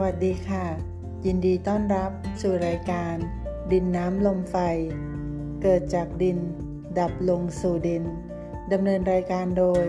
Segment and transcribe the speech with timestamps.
[0.00, 0.66] วัสดีค่ะ
[1.26, 2.10] ยินดีต้อนรับ
[2.42, 3.14] สู่รายการ
[3.72, 4.56] ดินน้ำลมไฟ
[5.62, 6.38] เกิดจากดิน
[6.98, 8.04] ดับลงสู่ดิน
[8.72, 9.84] ดำเนินรายการโดย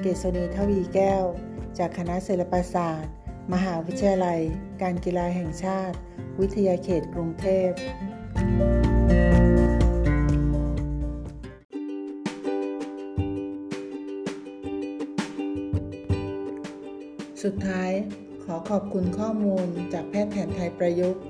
[0.00, 1.24] เกษณีทวีแก้ว
[1.78, 3.12] จากคณะศิลปศาสตร์
[3.52, 4.40] มหาวิทยาลัย
[4.82, 5.96] การกีฬาแห่งชาติ
[6.40, 7.70] วิทยาเขตกรุงเทพ
[17.42, 17.92] สุดท้าย
[18.54, 21.22] อขอบคุณข้อมูลจากแพทย์แผนไทยประยุกต์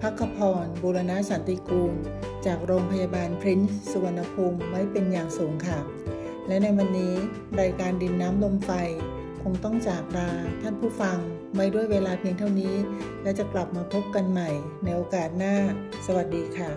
[0.00, 1.94] พักพรบูรณะสันติกูล
[2.46, 5.78] จากโรงพยาบาลพรินซ์สุวรรณภูมิไว้เป็นอย่างสูงค่ะ
[6.46, 7.14] และในวันนี้
[7.60, 8.70] รายการดินน้ำลมไฟ
[9.42, 10.30] คงต้องจากลา
[10.62, 11.18] ท่านผู้ฟัง
[11.54, 12.74] ไว้ด้วยเวลาเพียงเท่านี้
[13.22, 14.50] และจะกลับมาพบกันใหม่
[14.84, 15.54] ในโอกาสหน้า
[16.06, 16.70] สวัสดีค่ะ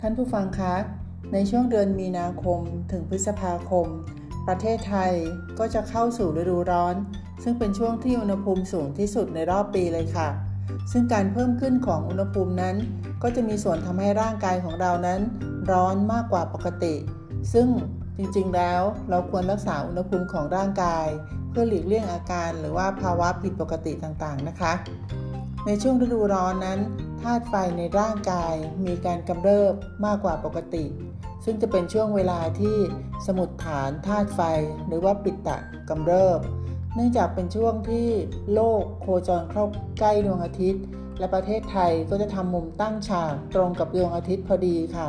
[0.00, 0.74] ท่านผู้ฟังคะ
[1.34, 2.60] ในช่วงเดือนมีนาคม
[2.92, 3.86] ถึงพฤษภาคม
[4.48, 5.12] ประเทศไทย
[5.58, 6.94] ก็จะเข้าสู่ฤดูร้อน
[7.42, 10.28] ซึ่งเป็นช่วงที่อุณหภูมิสูงที่สุดในรอบปีเลยค่ะ
[10.92, 12.76] ซึ่งการเพิ่มขึ้นของอุณหภูมินั้น
[13.22, 15.20] ก็จะมีส่วนทำให้ร่างกายของเรานั้น
[15.70, 16.94] ร้อนมากกว่าปกติ
[17.52, 17.68] ซึ่ง
[18.18, 21.06] จริงๆ แล้วเราควรรักษาอุณหภูมิของร่างกาย
[21.50, 24.72] เพื่อหลีกเลี่ยงอาการหรือว่าภาวะผิดปกติต่างๆ นะคะ
[25.66, 26.80] ในช่วงฤดูร้อนนั้น
[27.22, 28.54] ธาตุไฟในร่างกาย
[28.86, 30.84] มีการกำเริบมากกว่าปกติ
[31.44, 32.76] ซึ่งจะเป็นช่วงเวลาที่
[33.26, 34.40] สมุดฐานธาตุไฟ
[34.86, 35.56] หรือว่าปิตะ
[35.90, 36.40] กำเริบ
[36.94, 38.08] เนื่องจากเป็นช่วงที่
[38.54, 39.64] โลกโคจรเข้า
[39.98, 40.82] ใกล้ดวงอาทิตย์
[41.18, 45.08] และประเทศไทยก็จะทำมุมตั้งฉากตรงกับดวงอาทิตย์พอดีค่ะ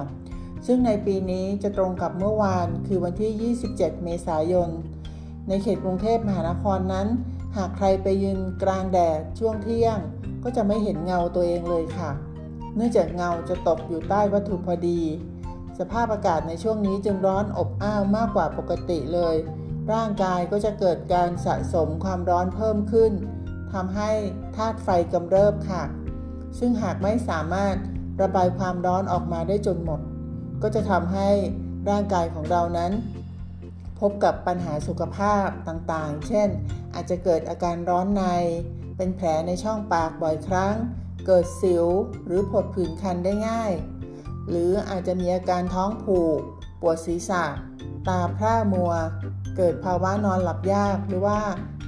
[0.68, 4.70] ซึ่งในปีนี้จะตรงกับเมื่อวานคือวันที่ 27 เมษายน
[5.48, 7.08] ในเขตกรุงเทพมหานครนั้น
[7.56, 9.98] หากใครไปยืนกลางแดดช่วงเที่ยง
[10.48, 12.12] ก็จะไม่เห็นเงาตัวเองเลยค่ะ
[12.76, 15.02] เนื่องจากเงาจะตกอยู่ใต้วัตถุพอดี
[15.80, 19.36] สภาพอากาศในช่วงนี้จึงร้อนอบอ้าวมากกว่าปกติเลย
[19.94, 23.12] ร่างกายก็จะเกิดการสะสมความร้อนเพิ่มขึ้น
[23.74, 24.12] ทำให้
[24.56, 25.84] ธาตุไฟกำเริบค่ะ
[26.60, 27.76] ซึ่งหากไม่สามารถ
[28.22, 30.02] ระบายความร้อนออกมาได้จนหมด
[30.62, 31.30] ก็จะทำให้
[31.90, 32.92] ร่างกายของเรานั้น
[34.00, 36.50] พบกับปัญหาสุขภาพต่างๆ เช่น
[36.94, 38.24] อาจจะเกิดอาการร้อนใน
[38.98, 40.76] เป็นแผลในช่องปากบ่อยครั้ง
[41.26, 41.86] เกิดสิว
[42.26, 43.72] หรือผดผื่นคันได้ง่าย
[44.50, 46.40] หรืออาจจะมีอาการท้องผูก
[46.82, 47.44] ปวดศีรษะ
[48.08, 48.92] ตาพร่ามัว
[49.58, 51.40] เกิดภาวะนอนหลับยากหรือว่า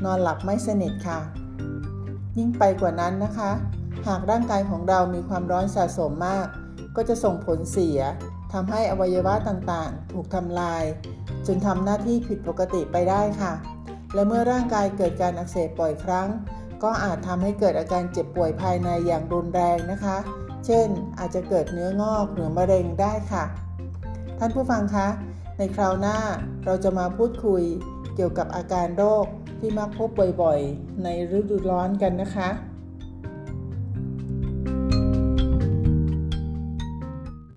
[0.06, 1.20] นอนหลับไม่สนิทค่ะ
[2.38, 3.52] ยิ่งไปกว่านั้นนะคะ
[4.08, 6.48] หากร่างกายของเรามีความร้อนสะสมมาก
[6.96, 8.00] ก็จะส่งผลเสีย
[8.54, 10.84] ทำให้อวัยวะต่างๆ ถูกทำลาย
[11.48, 13.54] จนทำหน้าที่ผิดปกติไปได้ค่ะ
[14.14, 16.28] และเมื่อร่างกายเกิดการอักเสบบ่อยครั้ง
[16.84, 20.18] ก็อาจทำให้เกิดอาการเจ็บป่วยภายในอย่างรุนแรงนะคะ
[20.66, 20.88] เช่น
[21.20, 23.44] อาจจะเกิดเนื้องอกหรือมะเร็งได้ค่ะ
[24.40, 25.08] ท่านผู้ฟังคะ
[25.58, 26.18] ในคราวหน้า
[26.66, 27.64] เราจะมาพูดคุย
[28.16, 29.26] เกี่ยวกับอาการโรค
[29.60, 30.10] ที่มักพบ
[30.42, 32.50] บ่อยๆ ในฤดูร้อนกันนะคะ